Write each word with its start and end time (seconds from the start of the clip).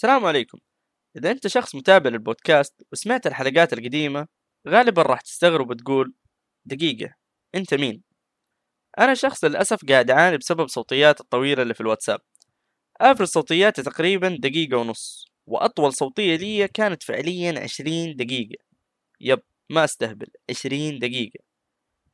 السلام 0.00 0.26
عليكم. 0.26 0.58
إذا 1.16 1.30
أنت 1.30 1.46
شخص 1.46 1.74
متابع 1.74 2.10
للبودكاست 2.10 2.82
وسمعت 2.92 3.26
الحلقات 3.26 3.72
القديمة 3.72 4.26
غالبا 4.68 5.02
راح 5.02 5.20
تستغرب 5.20 5.70
وتقول 5.70 6.14
دقيقة 6.64 7.14
أنت 7.54 7.74
مين؟ 7.74 8.02
أنا 8.98 9.14
شخص 9.14 9.44
للأسف 9.44 9.84
قاعد 9.88 10.10
أعاني 10.10 10.38
بسبب 10.38 10.68
صوتيات 10.68 11.20
الطويلة 11.20 11.62
اللي 11.62 11.74
في 11.74 11.80
الواتساب. 11.80 12.20
أفرز 13.00 13.28
صوتياتي 13.28 13.82
تقريبا 13.82 14.38
دقيقة 14.40 14.76
ونص 14.76 15.24
وأطول 15.46 15.92
صوتية 15.92 16.36
لي 16.36 16.68
كانت 16.68 17.02
فعليا 17.02 17.60
عشرين 17.60 18.16
دقيقة. 18.16 18.64
يب 19.20 19.42
ما 19.70 19.84
أستهبل 19.84 20.26
عشرين 20.50 20.98
دقيقة. 20.98 21.40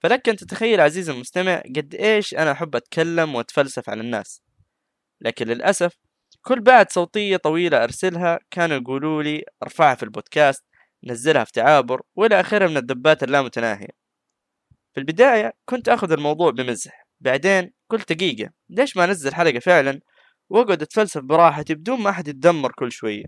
فلك 0.01 0.29
أن 0.29 0.37
تتخيل 0.37 0.81
عزيزي 0.81 1.13
المستمع 1.13 1.63
قد 1.77 1.95
إيش 1.95 2.35
أنا 2.35 2.53
أحب 2.53 2.77
أتكلم 2.77 3.35
وأتفلسف 3.35 3.91
على 3.91 4.01
الناس. 4.01 4.43
لكن 5.21 5.47
للأسف 5.47 6.06
كل 6.47 6.61
بعد 6.61 6.93
صوتية 6.93 7.37
طويلة 7.37 7.85
أرسلها 7.85 8.39
كانوا 8.51 8.77
يقولوا 8.77 9.23
لي 9.23 9.45
أرفعها 9.63 9.95
في 9.95 10.03
البودكاست 10.03 10.65
نزلها 11.05 11.45
في 11.45 11.53
تعابر 11.53 12.03
وإلى 12.17 12.41
آخره 12.41 12.67
من 12.67 12.77
الدبات 12.77 13.23
اللامتناهية. 13.23 13.89
في 14.95 15.01
البداية 15.01 15.53
كنت 15.65 15.89
أخذ 15.89 16.13
الموضوع 16.13 16.51
بمزح 16.51 17.07
بعدين 17.21 17.73
قلت 17.91 18.13
دقيقة 18.13 18.51
ليش 18.69 18.97
ما 18.97 19.05
أنزل 19.05 19.35
حلقة 19.35 19.59
فعلا؟ 19.59 20.01
وأقعد 20.51 20.83
أتفلسف 20.83 21.21
براحتي 21.21 21.75
بدون 21.75 22.01
ما 22.01 22.11
أحد 22.11 22.29
يتدمر 22.29 22.73
كل 22.73 22.93
شوية. 22.93 23.25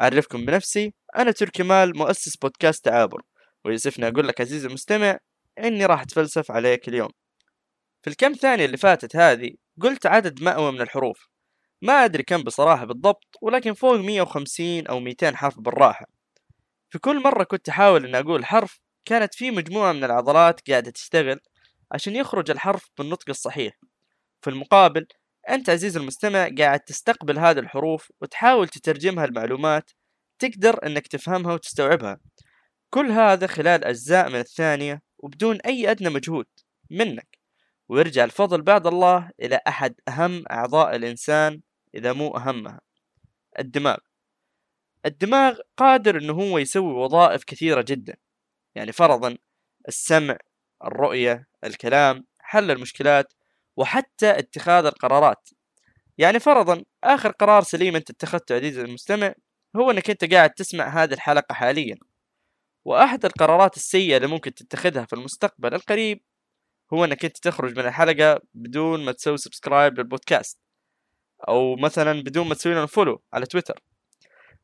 أعرفكم 0.00 0.44
بنفسي 0.46 0.94
أنا 1.16 1.30
تركي 1.30 1.62
مال 1.62 1.98
مؤسس 1.98 2.36
بودكاست 2.36 2.84
تعابر 2.84 3.22
ويسفني 3.64 4.08
أقول 4.08 4.28
لك 4.28 4.40
عزيزي 4.40 4.68
المستمع 4.68 5.18
إني 5.58 5.86
راح 5.86 6.02
أتفلسف 6.02 6.50
عليك 6.50 6.88
اليوم. 6.88 7.10
في 8.02 8.10
الكم 8.10 8.32
ثانية 8.32 8.64
اللي 8.64 8.76
فاتت 8.76 9.16
هذه 9.16 9.50
قلت 9.80 10.06
عدد 10.06 10.42
مأوى 10.42 10.72
من 10.72 10.80
الحروف. 10.80 11.31
ما 11.82 12.04
أدري 12.04 12.22
كم 12.22 12.42
بصراحة 12.42 12.84
بالضبط 12.84 13.36
ولكن 13.42 13.74
فوق 13.74 13.94
150 13.94 14.86
أو 14.86 15.00
200 15.00 15.36
حرف 15.36 15.60
بالراحة. 15.60 16.06
في 16.90 16.98
كل 16.98 17.22
مرة 17.22 17.44
كنت 17.44 17.68
أحاول 17.68 18.06
أن 18.06 18.14
أقول 18.14 18.44
حرف 18.44 18.80
كانت 19.04 19.34
في 19.34 19.50
مجموعة 19.50 19.92
من 19.92 20.04
العضلات 20.04 20.70
قاعدة 20.70 20.90
تشتغل 20.90 21.40
عشان 21.92 22.16
يخرج 22.16 22.50
الحرف 22.50 22.90
بالنطق 22.98 23.28
الصحيح. 23.28 23.74
في 24.40 24.50
المقابل 24.50 25.06
أنت 25.50 25.70
عزيزي 25.70 26.00
المستمع 26.00 26.48
قاعد 26.58 26.80
تستقبل 26.80 27.38
هذه 27.38 27.58
الحروف 27.58 28.12
وتحاول 28.20 28.68
تترجمها 28.68 29.26
لمعلومات 29.26 29.90
تقدر 30.38 30.86
أنك 30.86 31.06
تفهمها 31.06 31.54
وتستوعبها. 31.54 32.20
كل 32.90 33.10
هذا 33.10 33.46
خلال 33.46 33.84
أجزاء 33.84 34.28
من 34.28 34.38
الثانية 34.38 35.02
وبدون 35.18 35.56
أي 35.56 35.90
أدنى 35.90 36.08
مجهود 36.08 36.46
منك. 36.90 37.38
ويرجع 37.88 38.24
الفضل 38.24 38.62
بعد 38.62 38.86
الله 38.86 39.30
إلى 39.42 39.60
أحد 39.68 39.94
أهم 40.08 40.44
أعضاء 40.50 40.96
الإنسان 40.96 41.60
إذا 41.94 42.12
مو 42.12 42.36
أهمها 42.36 42.80
الدماغ. 43.58 43.96
الدماغ 45.06 45.58
قادر 45.76 46.18
أنه 46.18 46.32
هو 46.32 46.58
يسوي 46.58 46.92
وظائف 46.92 47.44
كثيرة 47.44 47.84
جدا. 47.88 48.16
يعني 48.74 48.92
فرضا 48.92 49.36
السمع 49.88 50.38
الرؤية 50.84 51.48
الكلام 51.64 52.26
حل 52.40 52.70
المشكلات 52.70 53.32
وحتى 53.76 54.38
اتخاذ 54.38 54.86
القرارات. 54.86 55.48
يعني 56.18 56.40
فرضا 56.40 56.84
آخر 57.04 57.30
قرار 57.30 57.62
سليم 57.62 57.96
أنت 57.96 58.10
اتخذته 58.10 58.54
عزيزي 58.54 58.80
المستمع 58.82 59.34
هو 59.76 59.90
أنك 59.90 60.10
أنت 60.10 60.32
قاعد 60.34 60.50
تسمع 60.50 61.02
هذه 61.02 61.12
الحلقة 61.14 61.52
حاليا. 61.54 61.96
وأحد 62.84 63.24
القرارات 63.24 63.76
السيئة 63.76 64.16
اللي 64.16 64.28
ممكن 64.28 64.54
تتخذها 64.54 65.04
في 65.04 65.12
المستقبل 65.12 65.74
القريب 65.74 66.20
هو 66.92 67.04
أنك 67.04 67.24
أنت 67.24 67.38
تخرج 67.38 67.78
من 67.78 67.86
الحلقة 67.86 68.40
بدون 68.54 69.04
ما 69.04 69.12
تسوي 69.12 69.36
subscribe 69.36 69.98
للبودكاست. 69.98 70.58
أو 71.48 71.76
مثلا 71.76 72.22
بدون 72.22 72.48
ما 72.48 72.54
تسوي 72.54 72.72
لنا 72.72 72.86
follow 72.86 73.22
على 73.32 73.46
تويتر 73.46 73.82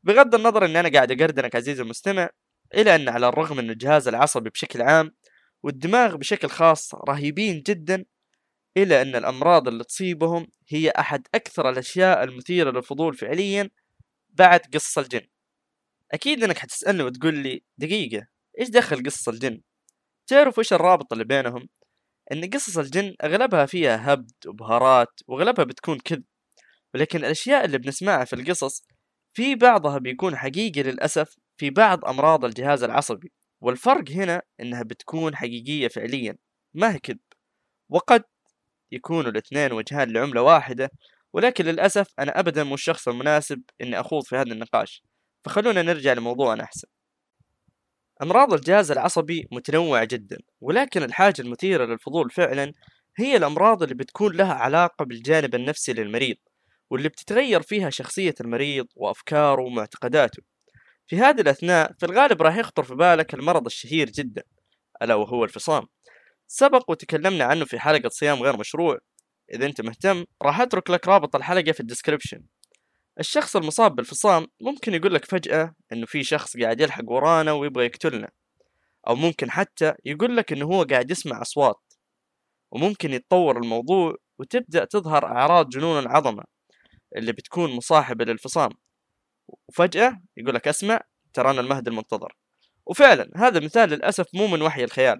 بغض 0.03 0.35
النظر 0.35 0.65
أني 0.65 0.79
أنا 0.79 0.89
قاعد 0.89 1.11
أقردنك 1.11 1.55
عزيزي 1.55 1.83
المستمع 1.83 2.29
إلا 2.73 2.95
أن 2.95 3.09
على 3.09 3.27
الرغم 3.27 3.59
أن 3.59 3.69
الجهاز 3.69 4.07
العصبي 4.07 4.49
بشكل 4.49 4.81
عام 4.81 5.11
والدماغ 5.63 6.15
بشكل 6.15 6.47
خاص 6.47 6.95
رهيبين 6.95 7.61
جدا 7.61 8.05
إلا 8.77 9.01
أن 9.01 9.15
الأمراض 9.15 9.67
اللي 9.67 9.83
تصيبهم 9.83 10.47
هي 10.67 10.89
أحد 10.89 11.27
أكثر 11.35 11.69
الأشياء 11.69 12.23
المثيرة 12.23 12.71
للفضول 12.71 13.13
فعليا 13.13 13.69
بعد 14.29 14.59
قصص 14.73 14.97
الجن 14.97 15.27
أكيد 16.11 16.43
أنك 16.43 16.57
حتسألني 16.57 17.03
وتقول 17.03 17.35
لي 17.37 17.63
دقيقة 17.77 18.27
إيش 18.59 18.69
دخل 18.69 19.03
قصص 19.05 19.29
الجن؟ 19.29 19.61
تعرف 20.27 20.59
إيش 20.59 20.73
الرابط 20.73 21.13
اللي 21.13 21.23
بينهم؟ 21.23 21.69
أن 22.31 22.49
قصص 22.49 22.77
الجن 22.77 23.15
أغلبها 23.23 23.65
فيها 23.65 24.13
هبد 24.13 24.47
وبهارات 24.47 25.19
وأغلبها 25.27 25.65
بتكون 25.65 25.97
كذب 25.99 26.23
ولكن 26.95 27.19
الأشياء 27.19 27.65
اللي 27.65 27.77
بنسمعها 27.77 28.25
في 28.25 28.33
القصص 28.33 28.83
في 29.33 29.55
بعضها 29.55 29.97
بيكون 29.97 30.35
حقيقي 30.35 30.83
للأسف 30.83 31.35
في 31.57 31.69
بعض 31.69 32.05
أمراض 32.05 32.45
الجهاز 32.45 32.83
العصبي 32.83 33.31
والفرق 33.61 34.09
هنا 34.09 34.41
إنها 34.59 34.83
بتكون 34.83 35.35
حقيقية 35.35 35.87
فعليا 35.87 36.35
ما 36.73 36.93
هي 36.93 36.99
كذب. 36.99 37.19
وقد 37.89 38.23
يكونوا 38.91 39.31
الاثنين 39.31 39.71
وجهان 39.73 40.13
لعملة 40.13 40.41
واحدة 40.41 40.89
ولكن 41.33 41.65
للأسف 41.65 42.07
أنا 42.19 42.39
أبدا 42.39 42.63
مو 42.63 42.73
الشخص 42.73 43.07
المناسب 43.07 43.61
إني 43.81 43.99
أخوض 43.99 44.23
في 44.23 44.35
هذا 44.35 44.51
النقاش. 44.53 45.03
فخلونا 45.45 45.81
نرجع 45.81 46.13
لموضوعنا 46.13 46.63
أحسن. 46.63 46.87
أمراض 48.23 48.53
الجهاز 48.53 48.91
العصبي 48.91 49.47
متنوعة 49.51 50.05
جدا 50.05 50.37
ولكن 50.61 51.03
الحاجة 51.03 51.41
المثيرة 51.41 51.85
للفضول 51.85 52.31
فعلا 52.31 52.73
هي 53.17 53.37
الأمراض 53.37 53.83
اللي 53.83 53.95
بتكون 53.95 54.35
لها 54.35 54.53
علاقة 54.53 55.05
بالجانب 55.05 55.55
النفسي 55.55 55.93
للمريض. 55.93 56.35
واللي 56.89 57.09
بتتغير 57.09 57.61
فيها 57.61 57.89
شخصية 57.89 58.35
المريض 58.41 58.87
وأفكاره 58.95 59.61
ومعتقداته. 59.61 60.43
في 61.07 61.17
هذه 61.17 61.41
الأثناء 61.41 61.93
في 61.99 62.05
الغالب 62.05 62.41
راح 62.41 62.57
يخطر 62.57 62.83
في 62.83 62.95
بالك 62.95 63.33
المرض 63.33 63.65
الشهير 63.65 64.09
جدا 64.09 64.43
ألا 65.01 65.15
وهو 65.15 65.43
الفصام. 65.43 65.87
سبق 66.47 66.89
وتكلمنا 66.89 67.45
عنه 67.45 67.65
في 67.65 67.79
حلقة 67.79 68.09
صيام 68.09 68.43
غير 68.43 68.57
مشروع. 68.57 68.99
إذا 69.53 69.65
أنت 69.65 69.81
مهتم 69.81 70.25
راح 70.41 70.61
أترك 70.61 70.89
لك 70.89 71.07
رابط 71.07 71.35
الحلقة 71.35 71.71
في 71.71 71.79
الديسكريبشن. 71.79 72.41
الشخص 73.19 73.55
المصاب 73.55 73.95
بالفصام 73.95 74.47
ممكن 74.61 74.93
يقول 74.93 75.13
لك 75.13 75.25
فجأة 75.25 75.75
إنه 75.93 76.05
في 76.05 76.23
شخص 76.23 76.57
قاعد 76.57 76.81
يلحق 76.81 77.03
ورانا 77.07 77.51
ويبغى 77.51 77.85
يقتلنا. 77.85 78.29
أو 79.07 79.15
ممكن 79.15 79.51
حتى 79.51 79.93
يقول 80.05 80.37
لك 80.37 80.53
إنه 80.53 80.65
هو 80.65 80.83
قاعد 80.83 81.11
يسمع 81.11 81.41
أصوات. 81.41 81.93
وممكن 82.71 83.13
يتطور 83.13 83.57
الموضوع 83.57 84.15
وتبدأ 84.39 84.85
تظهر 84.85 85.25
أعراض 85.25 85.69
جنون 85.69 85.99
العظمة 85.99 86.43
اللي 87.15 87.31
بتكون 87.31 87.71
مصاحبة 87.71 88.25
للفصام. 88.25 88.69
وفجأة 89.47 90.21
يقول 90.37 90.55
لك 90.55 90.67
أسمع 90.67 91.01
ترانا 91.33 91.61
المهد 91.61 91.87
المنتظر. 91.87 92.35
وفعلا 92.85 93.29
هذا 93.35 93.59
مثال 93.59 93.89
للأسف 93.89 94.25
مو 94.33 94.47
من 94.47 94.61
وحي 94.61 94.83
الخيال. 94.83 95.19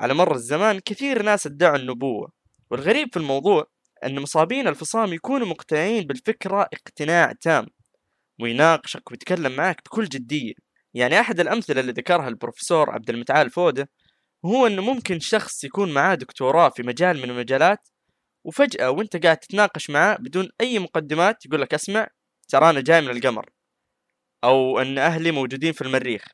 على 0.00 0.14
مر 0.14 0.34
الزمان 0.34 0.78
كثير 0.78 1.22
ناس 1.22 1.46
ادعوا 1.46 1.76
النبوة. 1.76 2.32
والغريب 2.70 3.08
في 3.12 3.16
الموضوع 3.16 3.66
أن 4.04 4.20
مصابين 4.20 4.68
الفصام 4.68 5.12
يكونوا 5.12 5.46
مقتنعين 5.46 6.06
بالفكرة 6.06 6.68
اقتناع 6.72 7.32
تام. 7.32 7.66
ويناقشك 8.40 9.10
ويتكلم 9.10 9.52
معك 9.56 9.80
بكل 9.84 10.04
جدية. 10.04 10.52
يعني 10.94 11.20
أحد 11.20 11.40
الأمثلة 11.40 11.80
اللي 11.80 11.92
ذكرها 11.92 12.28
البروفيسور 12.28 12.90
عبد 12.90 13.10
المتعال 13.10 13.50
فودة 13.50 13.90
هو 14.44 14.66
أنه 14.66 14.82
ممكن 14.82 15.20
شخص 15.20 15.64
يكون 15.64 15.94
معاه 15.94 16.14
دكتوراه 16.14 16.68
في 16.68 16.82
مجال 16.82 17.16
من 17.16 17.30
المجالات 17.30 17.88
وفجأة 18.46 18.90
وانت 18.90 19.16
قاعد 19.24 19.36
تتناقش 19.36 19.90
معاه 19.90 20.16
بدون 20.16 20.48
أي 20.60 20.78
مقدمات 20.78 21.46
يقول 21.46 21.60
لك 21.62 21.74
اسمع 21.74 22.08
ترى 22.48 22.70
أنا 22.70 22.80
جاي 22.80 23.00
من 23.00 23.10
القمر 23.10 23.50
أو 24.44 24.78
أن 24.78 24.98
أهلي 24.98 25.30
موجودين 25.30 25.72
في 25.72 25.82
المريخ. 25.82 26.24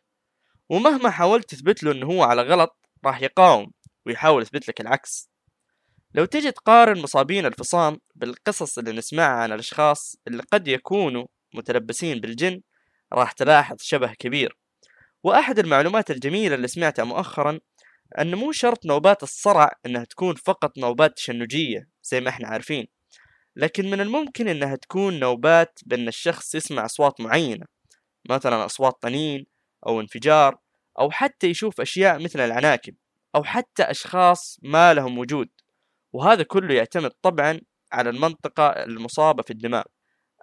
ومهما 0.69 1.11
حاولت 1.11 1.51
تثبت 1.51 1.83
له 1.83 1.93
أنه 1.93 2.07
هو 2.07 2.23
على 2.23 2.43
غلط 2.43 2.79
راح 3.05 3.23
يقاوم 3.23 3.73
ويحاول 4.07 4.43
يثبت 4.43 4.69
لك 4.69 4.81
العكس. 4.81 5.31
لو 6.15 6.25
تجي 6.25 6.53
تقارن 6.53 7.03
مصابين 7.03 7.47
الفصام 7.47 7.99
بالقصص 8.15 8.79
اللي 8.79 8.93
نسمعها 8.93 9.43
عن 9.43 9.53
الأشخاص 9.53 10.17
اللي 10.29 10.43
قد 10.53 10.69
يكونوا 10.69 11.27
متلبسين 11.55 12.21
بالجن 12.21 12.61
راح 13.13 13.33
تلاحظ 13.33 13.77
شبه 13.81 14.15
كبير. 14.19 14.57
وأحد 15.25 15.59
المعلومات 15.59 16.11
الجميلة 16.11 16.55
اللي 16.55 16.69
سمعتها 16.69 17.05
مؤخرا 17.05 17.61
أن 18.19 18.35
مو 18.35 18.53
شرط 18.53 18.87
نوبات 18.87 19.23
الصرع 19.23 19.73
أنها 19.87 20.05
تكون 20.05 20.35
فقط 20.35 20.79
نوبات 20.79 21.17
تشنجية. 21.17 21.92
زي 22.05 22.21
ما 22.21 22.29
إحنا 22.29 22.49
عارفين. 22.49 22.87
لكن 23.57 23.91
من 23.91 24.01
الممكن 24.01 24.49
أنها 24.49 24.77
تكون 24.77 25.21
نوبات 25.21 25.79
بأن 25.87 26.09
الشخص 26.09 26.55
يسمع 26.55 26.85
أصوات 26.85 27.21
معينة 27.21 27.67
مثلا 28.31 28.65
أصوات 28.65 29.03
طنين 29.03 29.47
أو 29.87 30.01
انفجار 30.01 30.59
أو 30.99 31.11
حتى 31.11 31.47
يشوف 31.47 31.81
أشياء 31.81 32.23
مثل 32.23 32.41
العناكب 32.41 32.95
أو 33.35 33.45
حتى 33.45 33.83
أشخاص 33.83 34.59
ما 34.63 34.95
لهم 34.95 35.19
وجود. 35.19 35.49
وهذا 36.13 36.43
كله 36.43 36.75
يعتمد 36.75 37.11
طبعا 37.23 37.61
على 37.93 38.11
المنطقة 38.11 38.67
المصابة 38.69 39.43
في 39.43 39.51
الدماغ. 39.51 39.83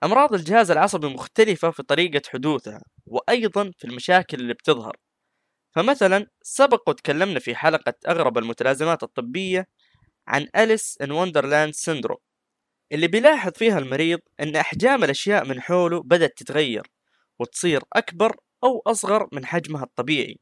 أمراض 0.04 0.34
الجهاز 0.34 0.72
العصبي 0.72 1.08
مختلفة 1.08 1.72
في 1.72 1.84
طريقة 1.84 2.22
حدوثها 2.30 2.82
وأيضا 3.06 3.72
في 3.78 3.86
المشاكل 3.86 4.40
اللي 4.40 4.54
بتظهر. 4.54 4.98
فمثلا 5.76 6.28
سبق 6.42 6.90
وتكلمنا 6.90 7.40
في 7.40 7.56
حلقة 7.56 7.94
أغرب 8.08 8.38
المتلازمات 8.38 9.04
الطبية 9.04 9.68
عن 10.30 10.48
Alice 10.56 10.98
in 11.02 11.12
Wonderland 11.12 11.74
syndrome 11.74 12.18
اللي 12.92 13.08
بيلاحظ 13.08 13.52
فيها 13.52 13.80
المريض 13.80 14.20
أن 14.40 14.56
أحجام 14.56 15.04
الأشياء 15.04 15.46
من 15.46 15.62
حوله 15.62 16.04
بدأت 16.04 16.38
تتغير 16.38 16.84
وتصير 17.40 17.84
أكبر 17.94 18.36
أو 18.64 18.82
أصغر 18.88 19.28
من 19.34 19.46
حجمها 19.46 19.84
الطبيعي. 19.84 20.40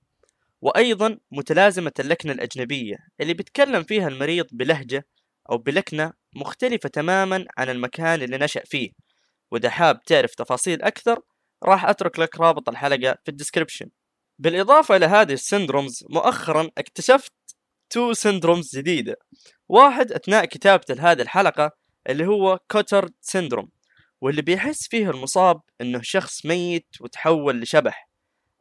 وأيضا 0.61 1.17
متلازمة 1.31 1.91
اللكنة 1.99 2.31
الأجنبية 2.31 2.95
اللي 3.21 3.33
بيتكلم 3.33 3.83
فيها 3.83 4.07
المريض 4.07 4.47
بلهجة 4.51 5.07
أو 5.51 5.57
بلكنة 5.57 6.13
مختلفة 6.35 6.89
تماما 6.89 7.45
عن 7.57 7.69
المكان 7.69 8.21
اللي 8.21 8.37
نشأ 8.37 8.63
فيه. 8.65 8.91
وإذا 9.51 9.69
حاب 9.69 10.03
تعرف 10.03 10.35
تفاصيل 10.35 10.81
أكثر 10.81 11.19
راح 11.63 11.85
أترك 11.85 12.19
لك 12.19 12.39
رابط 12.39 12.69
الحلقة 12.69 13.17
في 13.25 13.31
ال 13.31 13.36
description. 13.36 13.89
بالإضافة 14.39 14.95
إلى 14.95 15.05
هذه 15.05 15.33
ال 15.33 15.40
syndromes 15.40 16.05
مؤخرا 16.09 16.69
اكتشفت 16.77 17.33
two 17.89 18.13
syndromes 18.13 18.77
جديدة. 18.77 19.15
واحد 19.69 20.11
أثناء 20.11 20.45
كتابة 20.45 20.85
هذه 20.99 21.21
الحلقة 21.21 21.71
اللي 22.09 22.25
هو 22.25 22.59
Cotard 22.71 23.09
syndrome 23.21 23.69
واللي 24.21 24.41
بيحس 24.41 24.87
فيه 24.87 25.09
المصاب 25.09 25.61
إنه 25.81 26.01
شخص 26.01 26.45
ميت 26.45 26.87
وتحول 27.01 27.61
لشبح 27.61 28.09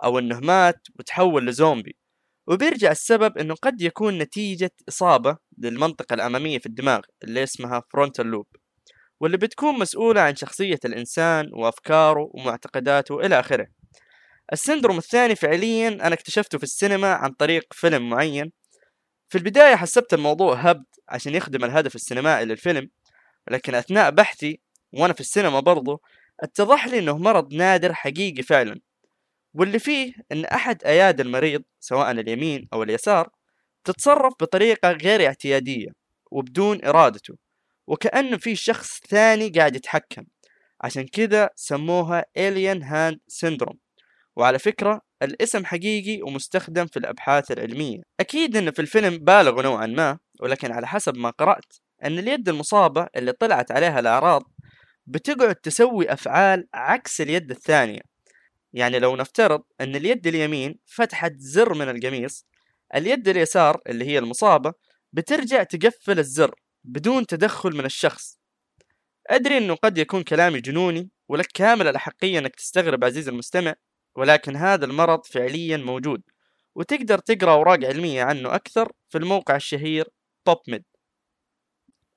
أو 0.05 0.19
إنه 0.19 0.41
مات 0.41 0.81
وتحول 0.99 1.47
لزومبي. 1.47 1.97
وبيرجع 2.47 2.91
السبب 2.91 3.38
إنه 3.38 3.55
قد 3.55 3.81
يكون 3.81 4.19
نتيجة 4.19 4.70
إصابة 4.88 5.37
للمنطقة 5.58 6.14
الأمامية 6.14 6.58
في 6.58 6.67
الدماغ 6.67 7.00
اللي 7.25 7.43
اسمها 7.43 7.82
frontal 7.93 8.26
lobe 8.26 8.46
واللي 9.20 9.37
بتكون 9.37 9.79
مسؤولة 9.79 10.20
عن 10.20 10.37
شخصية 10.37 10.79
الإنسان 10.85 11.50
وأفكاره 11.52 12.31
ومعتقداته 12.35 13.20
إلى 13.20 13.41
آخره. 13.41 13.67
السندروم 14.52 14.99
الثاني 14.99 15.37
فعليا 15.37 15.88
أنا 15.88 16.14
اكتشفته 16.14 16.59
في 16.59 16.64
السينما 16.64 17.12
عن 17.12 17.31
طريق 17.32 17.64
فيلم 17.73 18.11
معين 18.11 18.52
في 19.28 19.38
البداية 19.38 19.76
حسبت 19.76 20.14
الموضوع 20.14 20.55
هبد 20.55 20.84
عشان 21.08 21.34
يخدم 21.34 21.64
الهدف 21.64 21.94
السينمائي 21.94 22.44
للفيلم 22.44 22.90
لكن 23.50 23.75
أثناء 23.75 24.11
بحثي 24.11 24.61
وأنا 24.93 25.12
في 25.12 25.20
السينما 25.20 25.61
برضو 25.61 26.02
اتضح 26.40 26.87
لي 26.87 26.99
أنه 26.99 27.19
مرض 27.19 27.55
نادر 27.55 27.94
حقيقي 27.94 28.43
فعلا. 28.43 28.81
واللي 29.55 29.78
فيه 29.78 30.14
أن 30.32 30.44
أحد 30.44 30.84
أيادي 30.84 31.23
المريض 31.23 31.62
سواء 31.81 32.11
اليمين 32.11 32.69
أو 32.73 32.82
اليسار 32.82 33.31
تتصرف 33.84 34.34
بطريقة 34.40 34.93
غير 34.93 35.26
اعتيادية 35.26 35.88
وبدون 36.31 36.84
إرادته 36.84 37.34
وكأنه 37.87 38.37
في 38.37 38.56
شخص 38.56 39.00
ثاني 39.08 39.49
قاعد 39.49 39.76
يتحكم. 39.76 40.25
عشان 40.81 41.06
كذا 41.06 41.50
سموها 41.55 42.25
Alien 42.38 42.82
Hand 42.82 43.17
Syndrome. 43.46 43.76
وعلى 44.37 44.58
فكرة 44.58 45.00
الاسم 45.22 45.64
حقيقي 45.64 46.22
ومستخدم 46.22 46.86
في 46.86 46.96
الأبحاث 46.98 47.50
العلمية. 47.50 48.02
أكيد 48.20 48.56
أنه 48.56 48.70
في 48.70 48.82
الفيلم 48.82 49.18
بالغوا 49.18 49.62
نوعا 49.62 49.86
ما 49.86 50.18
ولكن 50.40 50.72
على 50.72 50.86
حسب 50.86 51.16
ما 51.16 51.30
قرأت 51.30 51.72
أن 52.04 52.18
اليد 52.18 52.48
المصابة 52.48 53.06
اللي 53.16 53.32
طلعت 53.32 53.72
عليها 53.72 54.00
الأعراض 54.00 54.42
بتقعد 55.06 55.54
تسوي 55.54 56.12
أفعال 56.12 56.68
عكس 56.74 57.20
اليد 57.20 57.50
الثانية. 57.50 58.00
يعني 58.72 58.98
لو 58.98 59.16
نفترض 59.16 59.62
أن 59.80 59.96
اليد 59.96 60.26
اليمين 60.26 60.78
فتحت 60.86 61.32
زر 61.36 61.74
من 61.74 61.88
القميص 61.88 62.46
اليد 62.94 63.28
اليسار 63.28 63.80
اللي 63.86 64.04
هي 64.04 64.18
المصابة 64.18 64.72
بترجع 65.12 65.62
تقفل 65.62 66.18
الزر 66.18 66.54
بدون 66.84 67.26
تدخل 67.26 67.76
من 67.76 67.84
الشخص. 67.84 68.38
أدري 69.30 69.58
أنه 69.58 69.74
قد 69.74 69.98
يكون 69.98 70.22
كلامي 70.22 70.60
جنوني 70.60 71.10
ولك 71.28 71.46
كامل 71.54 71.88
الأحقية 71.88 72.38
أنك 72.38 72.56
تستغرب 72.56 73.04
عزيزي 73.04 73.30
المستمع 73.30 73.74
ولكن 74.16 74.56
هذا 74.56 74.84
المرض 74.84 75.26
فعليا 75.26 75.76
موجود. 75.76 76.22
وتقدر 76.74 77.18
تقرأ 77.18 77.52
أوراق 77.52 77.84
علمية 77.84 78.22
عنه 78.22 78.54
أكثر 78.54 78.92
في 79.08 79.18
الموقع 79.18 79.56
الشهير 79.56 80.08
توب 80.44 80.58
ميد 80.68 80.84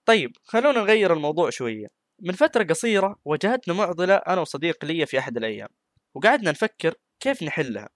طيب 0.06 0.32
خلونا 0.44 0.80
نغير 0.80 1.14
الموضوع 1.14 1.50
شوية. 1.50 1.88
من 2.22 2.34
فترة 2.34 2.64
قصيرة 2.64 3.16
واجهتنا 3.26 3.74
معضلة 3.74 4.16
أنا 4.16 4.42
وصديق 4.42 4.86
لي 4.86 5.06
في 5.06 5.20
أحد 5.20 5.38
الأيام 5.38 5.68
وقعدنا 6.16 6.52
نفكر 6.52 6.94
كيف 7.20 7.44
نحلها. 7.44 7.90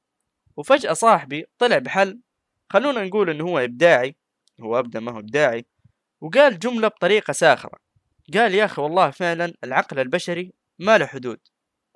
وفجأة 0.58 0.94
صاحبي 0.94 1.46
طلع 1.58 1.78
بحل 1.78 2.22
خلونا 2.70 3.04
نقول 3.04 3.30
إنه 3.30 3.44
هو 3.44 3.60
إبداعي 3.60 4.16
هو 4.62 4.80
أبدا 4.80 5.00
ما 5.00 5.12
هو 5.12 5.20
إبداعي 5.20 5.66
وقال 6.22 6.60
جملة 6.60 6.88
بطريقة 6.88 7.34
ساخرة. 7.34 7.80
قال 8.34 8.56
يا 8.56 8.66
أخي 8.66 8.82
والله 8.82 9.12
فعلا 9.12 9.54
العقل 9.64 10.00
البشري 10.00 10.54
ما 10.80 10.98
له 10.98 11.06
حدود. 11.06 11.40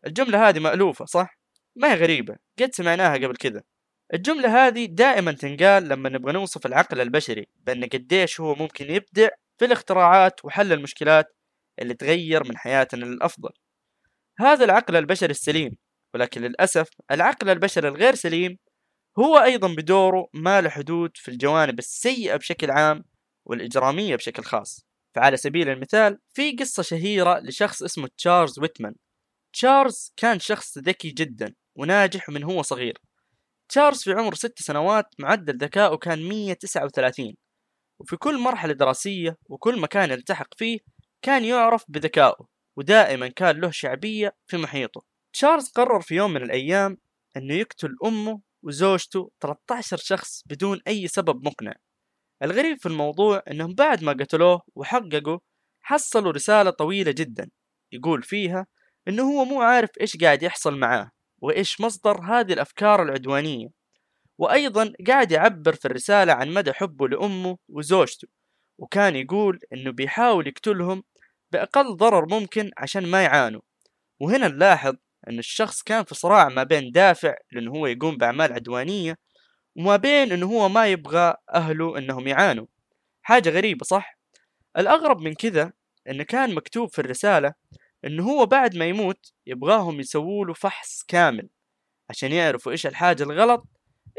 الجملة 0.07 0.49
هذه 0.49 0.59
مألوفة 0.59 1.05
صح؟ 1.05 1.36
ما 1.77 1.93
هي 1.93 1.95
غريبة 1.95 2.35
قد 2.59 2.73
سمعناها 2.73 3.13
قبل 3.13 3.35
كذا. 3.35 3.63
الجملة 4.13 4.67
هذه 4.67 4.85
دائما 4.85 5.31
تنقال 5.31 5.89
لما 5.89 6.09
نبغى 6.09 6.33
نوصف 6.33 6.65
العقل 6.65 7.01
البشري 7.01 7.47
بأن 7.55 7.83
قديش 7.85 8.39
هو 8.41 8.55
ممكن 8.55 8.91
يبدع 8.91 9.29
في 9.57 9.65
الاختراعات 9.65 10.45
وحل 10.45 10.73
المشكلات 10.73 11.35
اللي 11.79 11.93
تغير 11.93 12.43
من 12.43 12.57
حياتنا 12.57 13.05
للأفضل. 13.05 13.49
هذا 14.39 14.65
العقل 14.65 14.95
البشري 14.95 15.31
السليم 15.31 15.77
ولكن 16.13 16.41
للأسف 16.41 16.89
العقل 17.11 17.49
البشري 17.49 17.87
الغير 17.87 18.15
سليم 18.15 18.57
هو 19.19 19.37
أيضا 19.37 19.75
بدوره 19.75 20.27
ما 20.33 20.61
له 20.61 20.69
حدود 20.69 21.11
في 21.15 21.31
الجوانب 21.31 21.79
السيئة 21.79 22.35
بشكل 22.35 22.71
عام 22.71 23.03
والإجرامية 23.45 24.15
بشكل 24.15 24.43
خاص. 24.43 24.87
فعلى 25.15 25.37
سبيل 25.37 25.69
المثال 25.69 26.19
في 26.33 26.51
قصة 26.51 26.83
شهيرة 26.83 27.39
لشخص 27.39 27.83
اسمه 27.83 28.09
تشارلز 28.17 28.59
ويتمان. 28.59 28.95
تشارلز 29.53 30.13
كان 30.17 30.39
شخص 30.39 30.77
ذكي 30.77 31.09
جدا. 31.09 31.53
وناجح 31.77 32.29
من 32.29 32.43
هو 32.43 32.61
صغير. 32.61 32.97
تشارلز 33.69 34.03
في 34.03 34.13
عمر 34.13 34.33
ست 34.33 34.61
سنوات 34.61 35.05
معدل 35.19 35.57
ذكائه 35.57 35.95
كان 35.95 36.29
139 36.29 37.35
وفي 37.99 38.17
كل 38.17 38.37
مرحلة 38.39 38.73
دراسية 38.73 39.37
وكل 39.49 39.79
مكان 39.81 40.11
يلتحق 40.11 40.47
فيه 40.57 40.79
كان 41.21 41.45
يعرف 41.45 41.83
بذكائه 41.87 42.47
ودائما 42.77 43.27
كان 43.27 43.61
له 43.61 43.71
شعبية 43.71 44.35
في 44.47 44.57
محيطه. 44.57 45.03
تشارلز 45.33 45.69
قرر 45.69 46.01
في 46.01 46.15
يوم 46.15 46.33
من 46.33 46.43
الأيام 46.43 46.97
أنه 47.37 47.53
يقتل 47.53 47.95
أمه 48.05 48.41
وزوجته 48.63 49.31
13 49.41 49.97
شخص 49.97 50.43
بدون 50.45 50.81
أي 50.87 51.07
سبب 51.07 51.45
مقنع. 51.47 51.73
الغريب 52.43 52.77
في 52.79 52.85
الموضوع 52.85 53.43
أنهم 53.51 53.73
بعد 53.73 54.03
ما 54.03 54.11
قتلوه 54.11 54.61
وحققوا 54.75 55.39
حصلوا 55.81 56.31
رسالة 56.31 56.69
طويلة 56.69 57.11
جدا. 57.11 57.49
يقول 57.91 58.23
فيها 58.23 58.67
أنه 59.07 59.23
هو 59.23 59.45
مو 59.45 59.61
عارف 59.61 59.89
إيش 60.01 60.17
قاعد 60.17 60.43
يحصل 60.43 60.77
معاه. 60.77 61.11
وإيش 61.41 61.81
مصدر 61.81 62.21
هذه 62.21 62.53
الأفكار 62.53 63.03
العدوانية. 63.03 63.67
وأيضا 64.37 64.93
قاعد 65.07 65.31
يعبر 65.31 65.73
في 65.75 65.85
الرسالة 65.85 66.33
عن 66.33 66.49
مدى 66.53 66.73
حبه 66.73 67.07
لأمه 67.07 67.57
وزوجته 67.69 68.27
وكان 68.77 69.15
يقول 69.15 69.59
إنه 69.73 69.91
بيحاول 69.91 70.47
يقتلهم 70.47 71.03
بأقل 71.51 71.95
ضرر 71.95 72.25
ممكن 72.25 72.71
عشان 72.77 73.07
ما 73.07 73.23
يعانوا. 73.23 73.61
وهنا 74.19 74.47
نلاحظ 74.47 74.95
أن 75.29 75.39
الشخص 75.39 75.81
كان 75.83 76.03
في 76.03 76.15
صراع 76.15 76.49
ما 76.49 76.63
بين 76.63 76.91
دافع 76.91 77.35
لأنه 77.51 77.71
هو 77.71 77.87
يقوم 77.87 78.17
بأعمال 78.17 78.53
عدوانية 78.53 79.17
وما 79.75 79.95
بين 79.95 80.31
أنه 80.31 80.45
هو 80.45 80.69
ما 80.69 80.87
يبغى 80.87 81.33
أهله 81.53 81.97
أنهم 81.97 82.27
يعانوا. 82.27 82.65
حاجة 83.21 83.49
غريبة 83.49 83.85
صح؟ 83.85 84.17
الأغرب 84.77 85.21
من 85.21 85.33
كذا 85.33 85.71
أنه 86.09 86.23
كان 86.23 86.55
مكتوب 86.55 86.89
في 86.89 86.99
الرسالة 86.99 87.53
أنه 88.05 88.23
هو 88.23 88.45
بعد 88.45 88.75
ما 88.75 88.85
يموت 88.85 89.33
يبغاهم 89.47 89.99
يسووا 89.99 90.45
له 90.45 90.53
فحص 90.53 91.03
كامل 91.07 91.49
عشان 92.09 92.31
يعرفوا 92.31 92.71
إيش 92.71 92.87
الحاجة 92.87 93.23
الغلط 93.23 93.67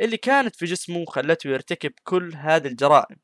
اللي 0.00 0.16
كانت 0.16 0.56
في 0.56 0.64
جسمه 0.64 1.04
خلته 1.04 1.48
يرتكب 1.48 1.92
كل 2.04 2.34
هذه 2.34 2.66
الجرائم. 2.66 3.16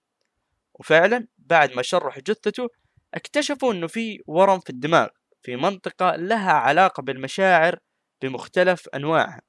وفعلا 0.74 1.26
بعد 1.38 1.72
ما 1.72 1.82
شرحوا 1.82 2.22
جثته 2.22 2.68
اكتشفوا 3.14 3.72
إنه 3.72 3.86
في 3.86 4.22
ورم 4.26 4.60
في 4.60 4.70
الدماغ 4.70 5.08
في 5.42 5.56
منطقة 5.56 6.16
لها 6.16 6.52
علاقة 6.52 7.02
بالمشاعر 7.02 7.78
بمختلف 8.22 8.88
أنواعها. 8.94 9.42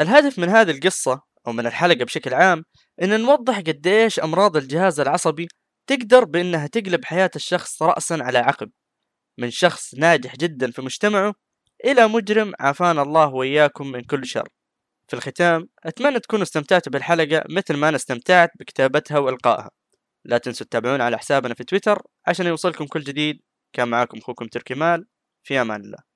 الهدف 0.00 0.38
من 0.38 0.48
هذه 0.48 0.70
القصة 0.70 1.22
أو 1.46 1.52
من 1.52 1.66
الحلقة 1.66 2.04
بشكل 2.04 2.34
عام 2.34 2.64
إن 3.02 3.20
نوضح 3.20 3.58
قديش 3.58 4.20
أمراض 4.20 4.56
الجهاز 4.56 5.00
العصبي 5.00 5.48
تقدر 5.86 6.24
بإنها 6.24 6.66
تقلب 6.66 7.04
حياة 7.04 7.30
الشخص 7.36 7.82
رأسا 7.82 8.14
على 8.14 8.38
عقب. 8.38 8.70
من 9.40 9.50
شخص 9.50 9.94
ناجح 9.94 10.36
جدا 10.36 10.70
في 10.70 10.82
مجتمعه 10.82 11.34
إلى 11.84 12.08
مجرم 12.08 12.52
عافانا 12.60 13.02
الله 13.02 13.34
وإياكم 13.34 13.92
من 13.92 14.00
كل 14.00 14.26
شر. 14.26 14.48
في 15.08 15.16
الختام 15.16 15.68
أتمنى 15.84 16.20
تكونوا 16.20 16.42
استمتعتوا 16.42 16.92
بالحلقة 16.92 17.44
مثل 17.50 17.76
ما 17.76 17.88
أنا 17.88 17.96
استمتعت 17.96 18.50
بكتابتها 18.60 19.18
وإلقائها. 19.18 19.70
لا 20.24 20.38
تنسوا 20.38 20.66
تتابعونا 20.66 21.04
على 21.04 21.18
حسابنا 21.18 21.54
في 21.54 21.64
تويتر 21.64 22.02
عشان 22.26 22.46
يوصلكم 22.46 22.86
كل 22.86 23.00
جديد. 23.00 23.40
كان 23.72 23.88
معاكم 23.88 24.18
أخوكم 24.18 24.46
تركي 24.46 24.74
مال. 24.74 25.06
في 25.44 25.60
أمان 25.60 25.80
الله. 25.80 26.09